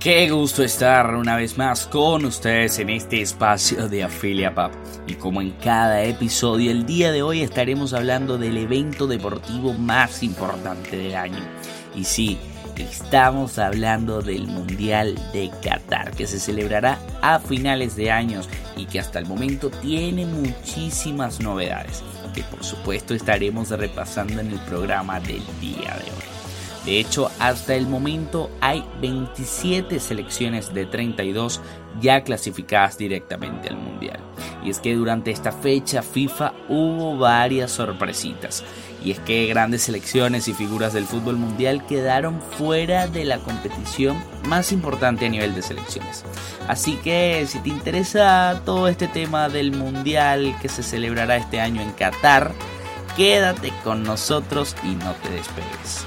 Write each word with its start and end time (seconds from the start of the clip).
Qué 0.00 0.30
gusto 0.30 0.62
estar 0.64 1.14
una 1.14 1.36
vez 1.36 1.58
más 1.58 1.86
con 1.86 2.24
ustedes 2.24 2.78
en 2.78 2.88
este 2.88 3.20
espacio 3.20 3.86
de 3.86 4.02
Afilia. 4.02 4.54
Y 5.06 5.12
como 5.16 5.42
en 5.42 5.50
cada 5.50 6.02
episodio, 6.04 6.70
el 6.70 6.86
día 6.86 7.12
de 7.12 7.20
hoy 7.20 7.42
estaremos 7.42 7.92
hablando 7.92 8.38
del 8.38 8.56
evento 8.56 9.06
deportivo 9.06 9.74
más 9.74 10.22
importante 10.22 10.96
del 10.96 11.14
año. 11.14 11.44
Y 11.94 12.04
sí, 12.04 12.38
estamos 12.78 13.58
hablando 13.58 14.22
del 14.22 14.46
Mundial 14.46 15.16
de 15.34 15.50
Qatar, 15.62 16.12
que 16.12 16.26
se 16.26 16.40
celebrará 16.40 16.98
a 17.20 17.38
finales 17.38 17.94
de 17.94 18.10
años 18.10 18.48
y 18.78 18.86
que 18.86 19.00
hasta 19.00 19.18
el 19.18 19.26
momento 19.26 19.68
tiene 19.68 20.24
muchísimas 20.24 21.40
novedades, 21.40 22.02
que 22.34 22.42
por 22.44 22.64
supuesto 22.64 23.12
estaremos 23.12 23.68
repasando 23.68 24.40
en 24.40 24.52
el 24.52 24.60
programa 24.60 25.20
del 25.20 25.42
día 25.60 25.94
de 25.98 26.10
hoy. 26.10 26.39
De 26.84 26.98
hecho, 26.98 27.30
hasta 27.38 27.74
el 27.74 27.86
momento 27.86 28.50
hay 28.60 28.84
27 29.00 30.00
selecciones 30.00 30.72
de 30.72 30.86
32 30.86 31.60
ya 32.00 32.22
clasificadas 32.22 32.96
directamente 32.96 33.68
al 33.68 33.76
Mundial. 33.76 34.18
Y 34.64 34.70
es 34.70 34.78
que 34.78 34.94
durante 34.94 35.30
esta 35.30 35.52
fecha 35.52 36.02
FIFA 36.02 36.52
hubo 36.68 37.18
varias 37.18 37.70
sorpresitas. 37.70 38.64
Y 39.02 39.10
es 39.12 39.18
que 39.20 39.46
grandes 39.46 39.82
selecciones 39.82 40.48
y 40.48 40.54
figuras 40.54 40.92
del 40.92 41.06
fútbol 41.06 41.36
mundial 41.36 41.86
quedaron 41.86 42.40
fuera 42.42 43.06
de 43.06 43.24
la 43.24 43.38
competición 43.38 44.22
más 44.46 44.72
importante 44.72 45.26
a 45.26 45.30
nivel 45.30 45.54
de 45.54 45.62
selecciones. 45.62 46.24
Así 46.68 46.96
que 46.96 47.46
si 47.46 47.58
te 47.60 47.70
interesa 47.70 48.60
todo 48.64 48.88
este 48.88 49.08
tema 49.08 49.48
del 49.48 49.72
mundial 49.72 50.54
que 50.60 50.68
se 50.68 50.82
celebrará 50.82 51.36
este 51.36 51.60
año 51.60 51.80
en 51.80 51.92
Qatar, 51.92 52.52
quédate 53.16 53.72
con 53.82 54.02
nosotros 54.02 54.76
y 54.84 54.94
no 54.96 55.12
te 55.14 55.30
despegues. 55.30 56.04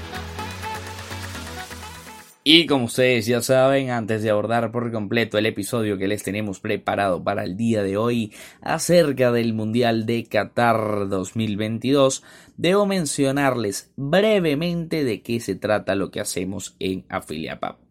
Y 2.46 2.66
como 2.66 2.84
ustedes 2.84 3.24
ya 3.24 3.40
saben, 3.40 3.88
antes 3.88 4.22
de 4.22 4.28
abordar 4.28 4.70
por 4.70 4.92
completo 4.92 5.38
el 5.38 5.46
episodio 5.46 5.96
que 5.96 6.08
les 6.08 6.22
tenemos 6.22 6.60
preparado 6.60 7.24
para 7.24 7.42
el 7.42 7.56
día 7.56 7.82
de 7.82 7.96
hoy 7.96 8.34
acerca 8.60 9.32
del 9.32 9.54
Mundial 9.54 10.04
de 10.04 10.24
Qatar 10.24 11.08
2022, 11.08 12.22
debo 12.58 12.84
mencionarles 12.84 13.90
brevemente 13.96 15.04
de 15.04 15.22
qué 15.22 15.40
se 15.40 15.54
trata 15.54 15.94
lo 15.94 16.10
que 16.10 16.20
hacemos 16.20 16.76
en 16.80 17.06
Afiliapap. 17.08 17.83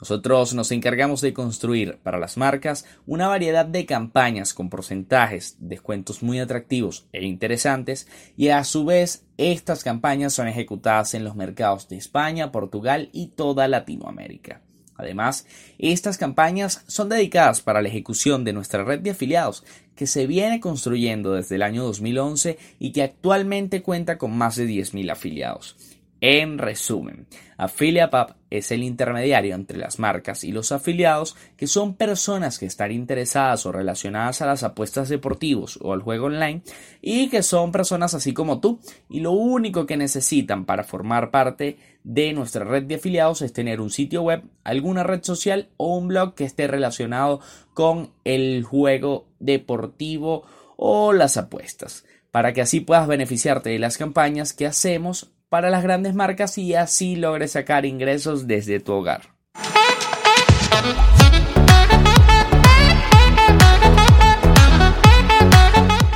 Nosotros 0.00 0.54
nos 0.54 0.72
encargamos 0.72 1.20
de 1.20 1.34
construir 1.34 1.98
para 2.02 2.18
las 2.18 2.38
marcas 2.38 2.86
una 3.06 3.28
variedad 3.28 3.66
de 3.66 3.84
campañas 3.84 4.54
con 4.54 4.70
porcentajes, 4.70 5.56
descuentos 5.58 6.22
muy 6.22 6.38
atractivos 6.38 7.06
e 7.12 7.26
interesantes 7.26 8.08
y 8.34 8.48
a 8.48 8.64
su 8.64 8.86
vez 8.86 9.26
estas 9.36 9.84
campañas 9.84 10.32
son 10.32 10.48
ejecutadas 10.48 11.12
en 11.12 11.24
los 11.24 11.36
mercados 11.36 11.88
de 11.88 11.98
España, 11.98 12.50
Portugal 12.50 13.10
y 13.12 13.28
toda 13.28 13.68
Latinoamérica. 13.68 14.62
Además, 14.96 15.46
estas 15.78 16.18
campañas 16.18 16.84
son 16.86 17.08
dedicadas 17.08 17.60
para 17.62 17.80
la 17.80 17.88
ejecución 17.88 18.44
de 18.44 18.52
nuestra 18.52 18.84
red 18.84 19.00
de 19.00 19.10
afiliados 19.10 19.64
que 19.96 20.06
se 20.06 20.26
viene 20.26 20.60
construyendo 20.60 21.32
desde 21.32 21.56
el 21.56 21.62
año 21.62 21.84
2011 21.84 22.58
y 22.78 22.92
que 22.92 23.02
actualmente 23.02 23.82
cuenta 23.82 24.18
con 24.18 24.36
más 24.36 24.56
de 24.56 24.66
10.000 24.66 25.10
afiliados. 25.10 25.76
En 26.20 26.58
resumen, 26.58 27.26
AffiliatePub 27.56 28.39
es 28.50 28.70
el 28.72 28.82
intermediario 28.82 29.54
entre 29.54 29.78
las 29.78 29.98
marcas 29.98 30.44
y 30.44 30.52
los 30.52 30.72
afiliados 30.72 31.36
que 31.56 31.66
son 31.66 31.94
personas 31.94 32.58
que 32.58 32.66
están 32.66 32.92
interesadas 32.92 33.64
o 33.66 33.72
relacionadas 33.72 34.42
a 34.42 34.46
las 34.46 34.62
apuestas 34.62 35.08
deportivos 35.08 35.78
o 35.82 35.92
al 35.92 36.02
juego 36.02 36.26
online 36.26 36.62
y 37.00 37.28
que 37.28 37.42
son 37.42 37.72
personas 37.72 38.14
así 38.14 38.32
como 38.32 38.60
tú 38.60 38.80
y 39.08 39.20
lo 39.20 39.32
único 39.32 39.86
que 39.86 39.96
necesitan 39.96 40.64
para 40.64 40.84
formar 40.84 41.30
parte 41.30 41.78
de 42.02 42.32
nuestra 42.32 42.64
red 42.64 42.84
de 42.84 42.96
afiliados 42.96 43.42
es 43.42 43.52
tener 43.52 43.80
un 43.80 43.90
sitio 43.90 44.22
web, 44.22 44.42
alguna 44.64 45.02
red 45.02 45.22
social 45.22 45.68
o 45.76 45.96
un 45.96 46.08
blog 46.08 46.34
que 46.34 46.44
esté 46.44 46.66
relacionado 46.66 47.40
con 47.74 48.10
el 48.24 48.64
juego 48.64 49.28
deportivo 49.38 50.44
o 50.76 51.12
las 51.12 51.36
apuestas 51.36 52.04
para 52.30 52.52
que 52.52 52.60
así 52.60 52.80
puedas 52.80 53.06
beneficiarte 53.06 53.70
de 53.70 53.78
las 53.78 53.98
campañas 53.98 54.52
que 54.52 54.66
hacemos 54.66 55.32
para 55.50 55.68
las 55.68 55.82
grandes 55.82 56.14
marcas 56.14 56.56
y 56.56 56.74
así 56.74 57.16
logres 57.16 57.52
sacar 57.52 57.84
ingresos 57.84 58.46
desde 58.46 58.80
tu 58.80 58.92
hogar. 58.92 59.22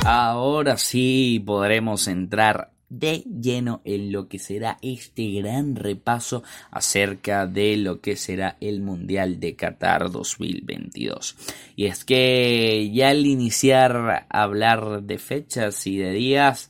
Ahora 0.05 0.77
sí 0.77 1.43
podremos 1.45 2.07
entrar 2.07 2.74
de 2.89 3.23
lleno 3.23 3.81
en 3.83 4.11
lo 4.11 4.27
que 4.27 4.39
será 4.39 4.77
este 4.81 5.31
gran 5.31 5.75
repaso 5.75 6.43
acerca 6.71 7.47
de 7.47 7.77
lo 7.77 7.99
que 8.01 8.15
será 8.15 8.57
el 8.61 8.81
Mundial 8.81 9.39
de 9.39 9.55
Qatar 9.55 10.11
2022. 10.11 11.35
Y 11.75 11.85
es 11.85 12.05
que 12.05 12.91
ya 12.93 13.09
al 13.09 13.25
iniciar 13.25 14.27
a 14.29 14.43
hablar 14.43 15.03
de 15.03 15.17
fechas 15.17 15.85
y 15.87 15.97
de 15.97 16.11
días, 16.11 16.69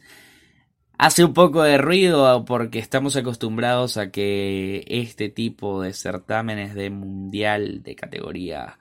hace 0.97 1.23
un 1.25 1.33
poco 1.33 1.63
de 1.63 1.77
ruido 1.77 2.45
porque 2.45 2.79
estamos 2.79 3.15
acostumbrados 3.15 3.97
a 3.97 4.11
que 4.11 4.85
este 4.87 5.29
tipo 5.29 5.81
de 5.81 5.93
certámenes 5.93 6.75
de 6.75 6.89
Mundial 6.89 7.83
de 7.83 7.95
categoría 7.95 8.79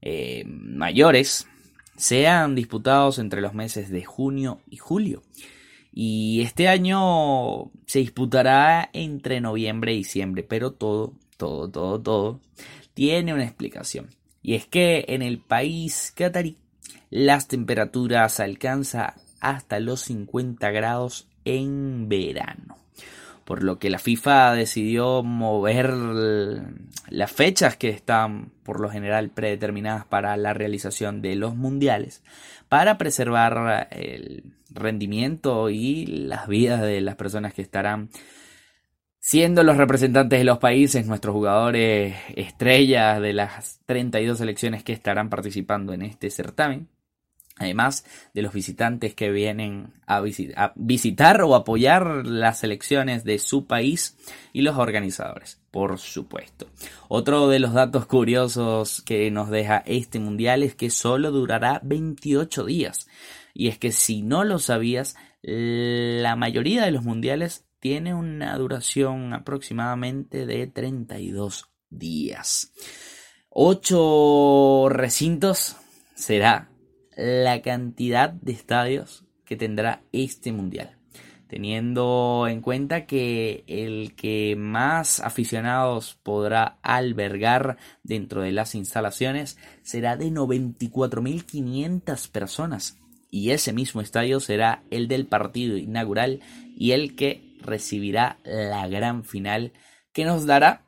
eh, 0.00 0.44
mayores 0.46 1.46
sean 1.96 2.54
disputados 2.56 3.18
entre 3.18 3.40
los 3.40 3.54
meses 3.54 3.90
de 3.90 4.04
junio 4.04 4.60
y 4.68 4.78
julio. 4.78 5.22
Y 5.92 6.40
este 6.40 6.68
año 6.68 7.70
se 7.86 7.98
disputará 7.98 8.88
entre 8.92 9.40
noviembre 9.40 9.92
y 9.92 9.98
diciembre, 9.98 10.42
pero 10.42 10.72
todo, 10.72 11.12
todo, 11.36 11.70
todo, 11.70 12.00
todo 12.00 12.40
tiene 12.94 13.34
una 13.34 13.44
explicación. 13.44 14.10
Y 14.42 14.54
es 14.54 14.66
que 14.66 15.04
en 15.08 15.22
el 15.22 15.38
país 15.38 16.12
catarí 16.16 16.56
las 17.10 17.46
temperaturas 17.46 18.40
alcanzan 18.40 19.14
hasta 19.40 19.80
los 19.80 20.00
50 20.02 20.70
grados 20.70 21.28
en 21.44 22.08
verano. 22.08 22.81
Por 23.52 23.64
lo 23.64 23.78
que 23.78 23.90
la 23.90 23.98
FIFA 23.98 24.54
decidió 24.54 25.22
mover 25.22 25.92
las 25.92 27.30
fechas 27.30 27.76
que 27.76 27.90
están 27.90 28.50
por 28.62 28.80
lo 28.80 28.88
general 28.88 29.28
predeterminadas 29.28 30.06
para 30.06 30.34
la 30.38 30.54
realización 30.54 31.20
de 31.20 31.36
los 31.36 31.54
mundiales 31.54 32.22
para 32.70 32.96
preservar 32.96 33.88
el 33.90 34.54
rendimiento 34.70 35.68
y 35.68 36.06
las 36.06 36.48
vidas 36.48 36.80
de 36.80 37.02
las 37.02 37.16
personas 37.16 37.52
que 37.52 37.60
estarán 37.60 38.08
siendo 39.18 39.64
los 39.64 39.76
representantes 39.76 40.38
de 40.38 40.44
los 40.44 40.56
países, 40.56 41.06
nuestros 41.06 41.34
jugadores 41.34 42.16
estrellas 42.34 43.20
de 43.20 43.34
las 43.34 43.80
32 43.84 44.38
selecciones 44.38 44.82
que 44.82 44.94
estarán 44.94 45.28
participando 45.28 45.92
en 45.92 46.00
este 46.00 46.30
certamen. 46.30 46.88
Además 47.62 48.04
de 48.34 48.42
los 48.42 48.52
visitantes 48.52 49.14
que 49.14 49.30
vienen 49.30 49.92
a, 50.06 50.20
visitar 50.74 51.42
o 51.42 51.54
apoyar 51.54 52.26
las 52.26 52.60
selecciones 52.60 53.24
de 53.24 53.38
su 53.38 53.66
país 53.66 54.16
y 54.52 54.62
los 54.62 54.76
organizadores, 54.76 55.60
por 55.70 55.98
supuesto. 55.98 56.66
Otro 57.08 57.48
de 57.48 57.60
los 57.60 57.72
datos 57.72 58.06
curiosos 58.06 59.02
que 59.02 59.30
nos 59.30 59.50
deja 59.50 59.82
este 59.86 60.18
mundial 60.18 60.62
es 60.62 60.74
que 60.74 60.90
solo 60.90 61.30
durará 61.30 61.80
28 61.84 62.64
días. 62.64 63.06
Y 63.54 63.68
es 63.68 63.78
que 63.78 63.92
si 63.92 64.22
no 64.22 64.44
lo 64.44 64.58
sabías, 64.58 65.16
la 65.42 66.36
mayoría 66.36 66.84
de 66.84 66.92
los 66.92 67.04
mundiales 67.04 67.64
tiene 67.80 68.14
una 68.14 68.56
duración 68.58 69.34
aproximadamente 69.34 70.46
de 70.46 70.66
32 70.68 71.68
días. 71.90 72.72
Ocho 73.50 74.88
recintos 74.88 75.76
será 76.14 76.71
la 77.16 77.62
cantidad 77.62 78.30
de 78.30 78.52
estadios 78.52 79.24
que 79.44 79.56
tendrá 79.56 80.02
este 80.12 80.52
mundial 80.52 80.96
teniendo 81.52 82.46
en 82.48 82.62
cuenta 82.62 83.04
que 83.04 83.62
el 83.66 84.14
que 84.14 84.56
más 84.56 85.20
aficionados 85.20 86.18
podrá 86.22 86.78
albergar 86.80 87.76
dentro 88.02 88.40
de 88.40 88.52
las 88.52 88.74
instalaciones 88.74 89.58
será 89.82 90.16
de 90.16 90.30
94.500 90.30 92.30
personas 92.30 92.96
y 93.30 93.50
ese 93.50 93.74
mismo 93.74 94.00
estadio 94.00 94.40
será 94.40 94.82
el 94.90 95.08
del 95.08 95.26
partido 95.26 95.76
inaugural 95.76 96.40
y 96.74 96.92
el 96.92 97.16
que 97.16 97.58
recibirá 97.60 98.38
la 98.44 98.88
gran 98.88 99.22
final 99.22 99.74
que 100.14 100.24
nos 100.24 100.46
dará 100.46 100.86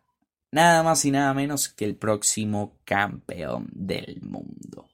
nada 0.51 0.83
más 0.83 1.05
y 1.05 1.11
nada 1.11 1.35
menos 1.35 1.69
que 1.69 1.85
el 1.85 1.95
próximo 1.95 2.79
campeón 2.87 3.69
del 3.75 4.23
mundo. 4.23 4.89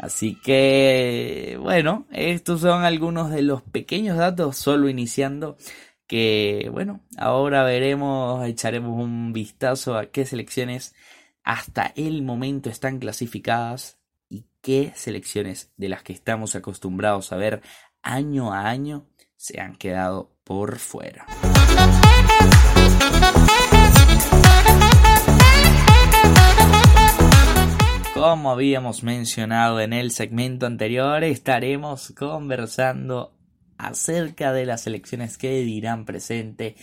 Así 0.00 0.34
que, 0.34 1.58
bueno, 1.60 2.06
estos 2.10 2.62
son 2.62 2.84
algunos 2.84 3.30
de 3.30 3.42
los 3.42 3.60
pequeños 3.60 4.16
datos, 4.16 4.56
solo 4.56 4.88
iniciando, 4.88 5.58
que, 6.06 6.70
bueno, 6.72 7.02
ahora 7.18 7.64
veremos, 7.64 8.46
echaremos 8.48 8.98
un 8.98 9.34
vistazo 9.34 9.98
a 9.98 10.06
qué 10.06 10.24
selecciones 10.24 10.94
hasta 11.44 11.92
el 11.96 12.22
momento 12.22 12.70
están 12.70 12.98
clasificadas 12.98 13.98
y 14.30 14.46
qué 14.62 14.90
selecciones 14.96 15.70
de 15.76 15.90
las 15.90 16.02
que 16.02 16.14
estamos 16.14 16.54
acostumbrados 16.54 17.30
a 17.30 17.36
ver 17.36 17.60
año 18.00 18.54
a 18.54 18.70
año 18.70 19.06
se 19.36 19.60
han 19.60 19.76
quedado 19.76 20.34
por 20.44 20.78
fuera. 20.78 21.26
Como 28.20 28.50
habíamos 28.50 29.02
mencionado 29.02 29.80
en 29.80 29.94
el 29.94 30.10
segmento 30.10 30.66
anterior, 30.66 31.24
estaremos 31.24 32.12
conversando 32.14 33.32
acerca 33.78 34.52
de 34.52 34.66
las 34.66 34.86
elecciones 34.86 35.38
que 35.38 35.62
dirán 35.62 36.04
presente 36.04 36.76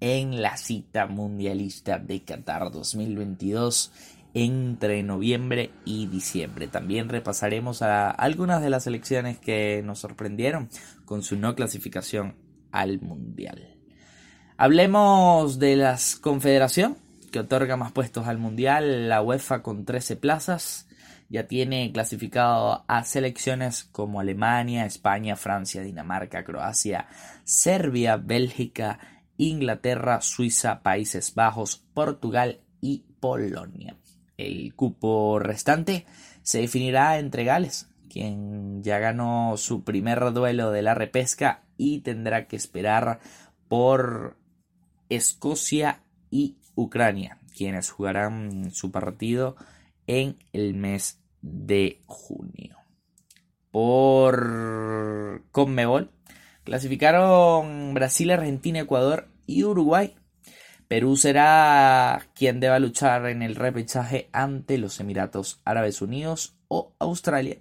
en 0.00 0.42
la 0.42 0.58
cita 0.58 1.06
mundialista 1.06 1.98
de 1.98 2.22
Qatar 2.22 2.70
2022 2.70 3.90
entre 4.34 5.02
noviembre 5.02 5.70
y 5.86 6.08
diciembre. 6.08 6.68
También 6.68 7.08
repasaremos 7.08 7.80
a 7.80 8.10
algunas 8.10 8.60
de 8.60 8.68
las 8.68 8.86
elecciones 8.86 9.38
que 9.38 9.80
nos 9.82 10.00
sorprendieron 10.00 10.68
con 11.06 11.22
su 11.22 11.38
no 11.38 11.54
clasificación 11.54 12.36
al 12.70 13.00
mundial. 13.00 13.78
Hablemos 14.58 15.58
de 15.58 15.74
las 15.74 16.16
confederación 16.16 16.98
que 17.32 17.40
otorga 17.40 17.76
más 17.76 17.90
puestos 17.90 18.28
al 18.28 18.38
Mundial, 18.38 19.08
la 19.08 19.20
UEFA 19.22 19.62
con 19.62 19.84
13 19.84 20.14
plazas. 20.14 20.86
Ya 21.28 21.48
tiene 21.48 21.90
clasificado 21.92 22.84
a 22.86 23.04
selecciones 23.04 23.84
como 23.84 24.20
Alemania, 24.20 24.84
España, 24.84 25.34
Francia, 25.34 25.82
Dinamarca, 25.82 26.44
Croacia, 26.44 27.08
Serbia, 27.42 28.18
Bélgica, 28.18 29.00
Inglaterra, 29.38 30.20
Suiza, 30.20 30.82
Países 30.82 31.34
Bajos, 31.34 31.82
Portugal 31.94 32.60
y 32.80 33.04
Polonia. 33.18 33.96
El 34.36 34.74
cupo 34.74 35.38
restante 35.38 36.06
se 36.42 36.60
definirá 36.60 37.18
entre 37.18 37.44
Gales, 37.44 37.88
quien 38.10 38.82
ya 38.82 38.98
ganó 38.98 39.56
su 39.56 39.84
primer 39.84 40.32
duelo 40.32 40.70
de 40.70 40.82
la 40.82 40.94
repesca 40.94 41.62
y 41.78 42.00
tendrá 42.00 42.46
que 42.46 42.56
esperar 42.56 43.20
por 43.68 44.36
Escocia 45.08 46.02
y 46.30 46.56
Ucrania, 46.74 47.38
quienes 47.56 47.90
jugarán 47.90 48.70
su 48.72 48.90
partido 48.90 49.56
en 50.06 50.36
el 50.52 50.74
mes 50.74 51.20
de 51.40 52.00
junio. 52.06 52.76
Por 53.70 55.44
Conmebol 55.50 56.10
clasificaron 56.64 57.94
Brasil, 57.94 58.30
Argentina, 58.30 58.80
Ecuador 58.80 59.28
y 59.46 59.64
Uruguay. 59.64 60.14
Perú 60.88 61.16
será 61.16 62.28
quien 62.34 62.60
deba 62.60 62.78
luchar 62.78 63.26
en 63.26 63.42
el 63.42 63.56
repechaje 63.56 64.28
ante 64.32 64.76
los 64.76 65.00
Emiratos 65.00 65.60
Árabes 65.64 66.02
Unidos 66.02 66.54
o 66.68 66.94
Australia. 66.98 67.58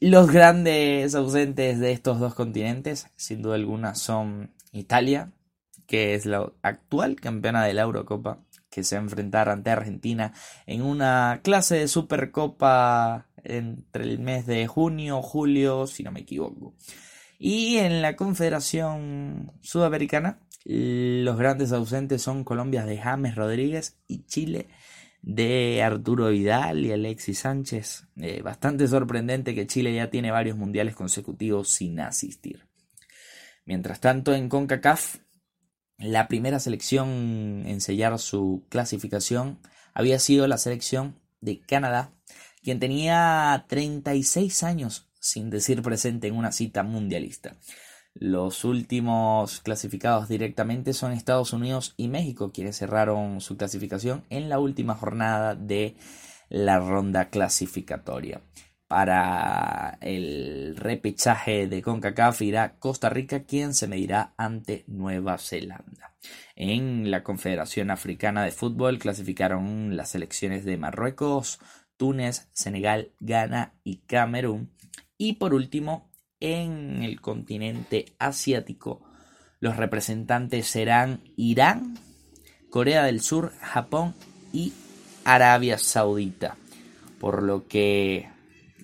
Los 0.00 0.30
grandes 0.30 1.14
ausentes 1.14 1.78
de 1.78 1.92
estos 1.92 2.18
dos 2.18 2.34
continentes, 2.34 3.06
sin 3.16 3.42
duda 3.42 3.54
alguna, 3.54 3.94
son 3.94 4.52
Italia, 4.72 5.32
que 5.86 6.14
es 6.14 6.26
la 6.26 6.52
actual 6.62 7.16
campeona 7.16 7.64
de 7.64 7.74
la 7.74 7.82
Eurocopa, 7.82 8.40
que 8.70 8.84
se 8.84 8.96
va 8.96 9.00
a 9.00 9.04
enfrentar 9.04 9.48
ante 9.48 9.70
Argentina 9.70 10.32
en 10.66 10.82
una 10.82 11.40
clase 11.42 11.76
de 11.76 11.88
Supercopa 11.88 13.28
entre 13.42 14.04
el 14.04 14.18
mes 14.18 14.46
de 14.46 14.66
junio, 14.66 15.22
julio, 15.22 15.86
si 15.86 16.02
no 16.02 16.12
me 16.12 16.20
equivoco. 16.20 16.74
Y 17.38 17.76
en 17.76 18.02
la 18.02 18.16
Confederación 18.16 19.52
Sudamericana, 19.60 20.40
los 20.64 21.38
grandes 21.38 21.72
ausentes 21.72 22.22
son 22.22 22.44
Colombia 22.44 22.84
de 22.84 22.98
James 22.98 23.36
Rodríguez 23.36 23.98
y 24.08 24.24
Chile 24.24 24.68
de 25.22 25.82
Arturo 25.82 26.28
Vidal 26.28 26.84
y 26.84 26.92
Alexis 26.92 27.40
Sánchez. 27.40 28.06
Eh, 28.16 28.42
bastante 28.42 28.88
sorprendente 28.88 29.54
que 29.54 29.66
Chile 29.66 29.94
ya 29.94 30.10
tiene 30.10 30.30
varios 30.30 30.56
mundiales 30.56 30.94
consecutivos 30.94 31.68
sin 31.68 32.00
asistir. 32.00 32.66
Mientras 33.64 34.00
tanto, 34.00 34.34
en 34.34 34.48
CONCACAF, 34.48 35.16
la 35.98 36.28
primera 36.28 36.60
selección 36.60 37.64
en 37.66 37.80
sellar 37.80 38.18
su 38.18 38.64
clasificación 38.68 39.58
había 39.94 40.18
sido 40.18 40.46
la 40.46 40.58
selección 40.58 41.18
de 41.40 41.60
Canadá, 41.60 42.12
quien 42.62 42.80
tenía 42.80 43.64
36 43.68 44.62
años 44.62 45.08
sin 45.20 45.50
decir 45.50 45.82
presente 45.82 46.28
en 46.28 46.36
una 46.36 46.52
cita 46.52 46.82
mundialista. 46.82 47.56
Los 48.14 48.64
últimos 48.64 49.60
clasificados 49.60 50.28
directamente 50.28 50.92
son 50.92 51.12
Estados 51.12 51.52
Unidos 51.52 51.94
y 51.96 52.08
México, 52.08 52.50
quienes 52.52 52.78
cerraron 52.78 53.40
su 53.40 53.56
clasificación 53.56 54.24
en 54.30 54.48
la 54.48 54.58
última 54.58 54.94
jornada 54.94 55.54
de 55.54 55.96
la 56.48 56.78
ronda 56.78 57.28
clasificatoria. 57.28 58.40
Para 58.88 59.98
el 60.00 60.76
repechaje 60.76 61.66
de 61.66 61.82
CONCACAF 61.82 62.42
irá 62.42 62.76
Costa 62.78 63.10
Rica, 63.10 63.42
quien 63.42 63.74
se 63.74 63.88
medirá 63.88 64.32
ante 64.36 64.84
Nueva 64.86 65.38
Zelanda. 65.38 66.14
En 66.54 67.10
la 67.10 67.24
Confederación 67.24 67.90
Africana 67.90 68.44
de 68.44 68.52
Fútbol 68.52 68.98
clasificaron 68.98 69.96
las 69.96 70.10
selecciones 70.10 70.64
de 70.64 70.76
Marruecos, 70.76 71.58
Túnez, 71.96 72.48
Senegal, 72.52 73.10
Ghana 73.18 73.74
y 73.82 73.98
Camerún. 74.06 74.70
Y 75.18 75.34
por 75.34 75.52
último, 75.52 76.08
en 76.38 77.02
el 77.02 77.20
continente 77.20 78.14
asiático, 78.20 79.02
los 79.58 79.76
representantes 79.76 80.68
serán 80.68 81.22
Irán, 81.36 81.98
Corea 82.70 83.02
del 83.04 83.20
Sur, 83.20 83.52
Japón 83.60 84.14
y 84.52 84.72
Arabia 85.24 85.78
Saudita. 85.78 86.56
Por 87.18 87.42
lo 87.42 87.66
que 87.66 88.28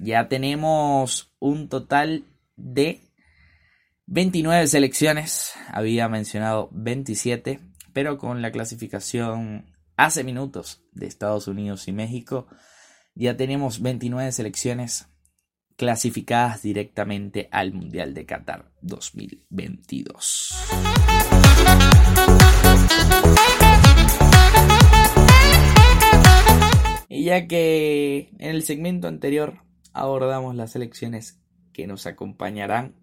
ya 0.03 0.29
tenemos 0.29 1.33
un 1.39 1.69
total 1.69 2.25
de 2.57 3.01
29 4.07 4.67
selecciones. 4.67 5.55
Había 5.69 6.09
mencionado 6.09 6.69
27, 6.73 7.61
pero 7.93 8.19
con 8.19 8.43
la 8.43 8.51
clasificación 8.51 9.73
hace 9.97 10.25
minutos 10.25 10.83
de 10.93 11.07
Estados 11.07 11.47
Unidos 11.47 11.87
y 11.87 11.93
México, 11.93 12.49
ya 13.15 13.37
tenemos 13.37 13.81
29 13.81 14.33
selecciones 14.33 15.07
clasificadas 15.77 16.63
directamente 16.63 17.49
al 17.53 17.73
Mundial 17.73 18.13
de 18.13 18.27
Qatar 18.27 18.73
2022. 18.81 20.57
Y 27.09 27.25
ya 27.25 27.47
que 27.47 28.31
en 28.39 28.51
el 28.51 28.65
segmento 28.65 29.07
anterior 29.07 29.63
abordamos 29.93 30.55
las 30.55 30.75
elecciones 30.77 31.41
que 31.73 31.87
nos 31.87 32.07
acompañarán 32.07 32.95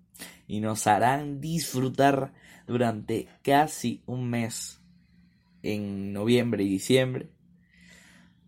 y 0.47 0.59
nos 0.59 0.87
harán 0.87 1.41
disfrutar 1.41 2.33
durante 2.67 3.27
casi 3.41 4.03
un 4.05 4.29
mes 4.29 4.79
en 5.63 6.13
noviembre 6.13 6.63
y 6.63 6.69
diciembre. 6.69 7.29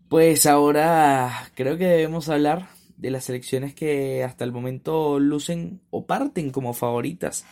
Pues 0.08 0.46
ahora 0.46 1.50
creo 1.54 1.78
que 1.78 1.86
debemos 1.86 2.28
hablar 2.28 2.68
de 2.96 3.10
las 3.10 3.28
elecciones 3.28 3.74
que 3.74 4.22
hasta 4.22 4.44
el 4.44 4.52
momento 4.52 5.18
lucen 5.18 5.80
o 5.90 6.06
parten 6.06 6.50
como 6.50 6.74
favoritas 6.74 7.44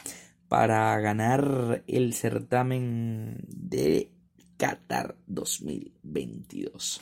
para 0.49 0.99
ganar 1.01 1.83
el 1.87 2.15
certamen 2.15 3.39
de 3.49 4.11
Qatar 4.57 5.17
2022. 5.27 7.01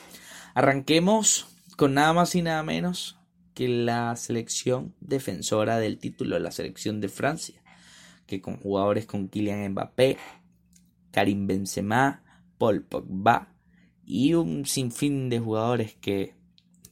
Arranquemos 0.55 1.47
con 1.77 1.95
nada 1.95 2.13
más 2.13 2.35
y 2.35 2.43
nada 2.43 2.63
menos 2.63 3.19
que 3.59 3.67
la 3.67 4.15
selección 4.15 4.95
defensora 5.01 5.81
del 5.81 5.99
título, 5.99 6.39
la 6.39 6.53
selección 6.53 7.01
de 7.01 7.09
Francia, 7.09 7.61
que 8.25 8.41
con 8.41 8.57
jugadores 8.57 9.05
con 9.05 9.27
Kylian 9.27 9.73
Mbappé, 9.73 10.17
Karim 11.11 11.49
Benzema, 11.49 12.23
Paul 12.57 12.85
Pogba 12.85 13.53
y 14.05 14.35
un 14.35 14.65
sinfín 14.65 15.29
de 15.29 15.41
jugadores 15.41 15.97
que 15.97 16.37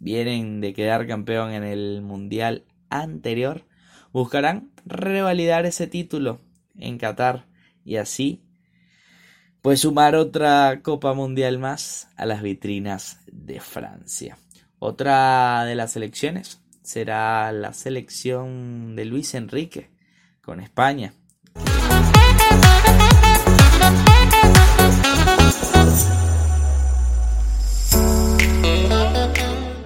vienen 0.00 0.60
de 0.60 0.74
quedar 0.74 1.06
campeón 1.06 1.52
en 1.52 1.62
el 1.62 2.02
Mundial 2.02 2.64
anterior, 2.90 3.64
buscarán 4.12 4.72
revalidar 4.84 5.66
ese 5.66 5.86
título 5.86 6.40
en 6.74 6.98
Qatar 6.98 7.46
y 7.84 7.94
así 7.94 8.42
pues 9.62 9.82
sumar 9.82 10.16
otra 10.16 10.80
Copa 10.82 11.14
Mundial 11.14 11.60
más 11.60 12.08
a 12.16 12.26
las 12.26 12.42
vitrinas 12.42 13.20
de 13.30 13.60
Francia. 13.60 14.36
Otra 14.78 15.64
de 15.64 15.74
las 15.74 15.92
selecciones 15.92 16.60
será 16.82 17.50
la 17.52 17.72
selección 17.72 18.94
de 18.94 19.06
Luis 19.06 19.34
Enrique 19.34 19.90
con 20.42 20.60
España. 20.60 21.14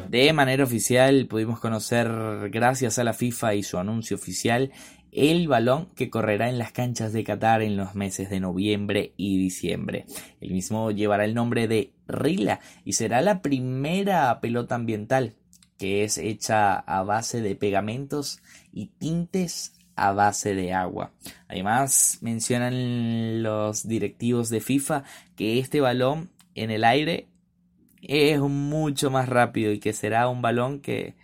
De 0.08 0.32
manera 0.32 0.64
oficial 0.64 1.26
pudimos 1.28 1.60
conocer, 1.60 2.50
gracias 2.50 2.98
a 2.98 3.04
la 3.04 3.12
FIFA 3.12 3.54
y 3.54 3.62
su 3.62 3.78
anuncio 3.78 4.16
oficial, 4.16 4.72
el 5.12 5.48
balón 5.48 5.86
que 5.96 6.10
correrá 6.10 6.48
en 6.48 6.58
las 6.58 6.72
canchas 6.72 7.12
de 7.12 7.24
Qatar 7.24 7.62
en 7.62 7.76
los 7.76 7.94
meses 7.94 8.30
de 8.30 8.40
noviembre 8.40 9.12
y 9.16 9.38
diciembre. 9.38 10.06
El 10.40 10.52
mismo 10.52 10.90
llevará 10.90 11.24
el 11.24 11.34
nombre 11.34 11.68
de 11.68 11.92
Rila 12.06 12.60
y 12.84 12.92
será 12.92 13.20
la 13.20 13.42
primera 13.42 14.40
pelota 14.40 14.74
ambiental 14.74 15.34
que 15.78 16.04
es 16.04 16.18
hecha 16.18 16.74
a 16.74 17.02
base 17.04 17.40
de 17.40 17.56
pegamentos 17.56 18.42
y 18.70 18.88
tintes 18.98 19.72
a 19.96 20.12
base 20.12 20.54
de 20.54 20.74
agua. 20.74 21.12
Además, 21.48 22.18
mencionan 22.20 23.42
los 23.42 23.88
directivos 23.88 24.50
de 24.50 24.60
FIFA 24.60 25.04
que 25.36 25.58
este 25.58 25.80
balón 25.80 26.30
en 26.54 26.70
el 26.70 26.84
aire 26.84 27.28
es 28.02 28.40
mucho 28.40 29.10
más 29.10 29.28
rápido 29.28 29.72
y 29.72 29.78
que 29.78 29.94
será 29.94 30.28
un 30.28 30.42
balón 30.42 30.80
que 30.80 31.16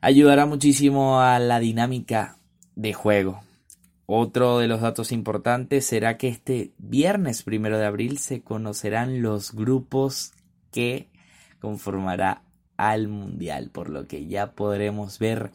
ayudará 0.00 0.46
muchísimo 0.46 1.20
a 1.20 1.40
la 1.40 1.58
dinámica 1.58 2.38
de 2.74 2.92
juego. 2.92 3.42
Otro 4.06 4.58
de 4.58 4.68
los 4.68 4.80
datos 4.80 5.12
importantes 5.12 5.86
será 5.86 6.18
que 6.18 6.28
este 6.28 6.72
viernes 6.78 7.42
primero 7.42 7.78
de 7.78 7.86
abril 7.86 8.18
se 8.18 8.42
conocerán 8.42 9.22
los 9.22 9.52
grupos 9.54 10.32
que 10.70 11.08
conformará 11.60 12.42
al 12.76 13.08
mundial, 13.08 13.70
por 13.70 13.88
lo 13.88 14.06
que 14.06 14.26
ya 14.26 14.52
podremos 14.52 15.18
ver 15.18 15.50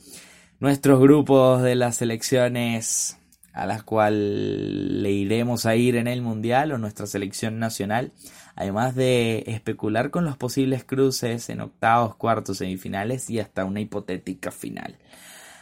nuestros 0.59 0.99
grupos 0.99 1.61
de 1.61 1.75
las 1.75 1.97
selecciones 1.97 3.17
a 3.53 3.65
las 3.65 3.83
cuales 3.83 4.19
le 4.19 5.11
iremos 5.11 5.65
a 5.65 5.75
ir 5.75 5.95
en 5.95 6.07
el 6.07 6.21
mundial 6.21 6.71
o 6.71 6.77
nuestra 6.77 7.05
selección 7.05 7.59
nacional 7.59 8.13
además 8.59 8.93
de 8.93 9.45
especular 9.47 10.11
con 10.11 10.25
los 10.25 10.35
posibles 10.35 10.83
cruces 10.83 11.49
en 11.49 11.61
octavos, 11.61 12.15
cuartos, 12.15 12.57
semifinales 12.57 13.29
y 13.29 13.39
hasta 13.39 13.63
una 13.63 13.79
hipotética 13.79 14.51
final. 14.51 14.97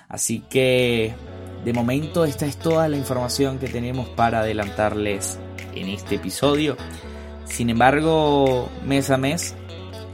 Así 0.10 0.40
que 0.50 1.14
de 1.66 1.74
momento 1.74 2.26
esta 2.26 2.46
es 2.46 2.58
toda 2.58 2.88
la 2.88 2.98
información 2.98 3.60
que 3.60 3.68
tenemos 3.68 4.08
para 4.10 4.40
adelantarles 4.40 5.40
en 5.76 5.90
este 5.90 6.16
episodio. 6.16 6.78
Sin 7.46 7.70
embargo, 7.70 8.70
mes 8.86 9.10
a 9.10 9.18
mes 9.18 9.56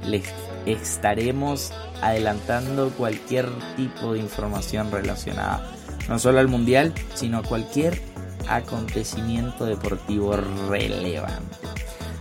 les 0.06 0.24
estaremos 0.66 1.72
adelantando 2.02 2.90
cualquier 2.92 3.48
tipo 3.76 4.14
de 4.14 4.20
información 4.20 4.92
relacionada 4.92 5.74
no 6.10 6.20
solo 6.20 6.40
al 6.40 6.48
mundial, 6.48 6.94
sino 7.14 7.40
a 7.40 7.44
cualquier 7.44 8.02
acontecimiento 8.48 9.66
deportivo 9.66 10.36
relevante. 10.70 11.56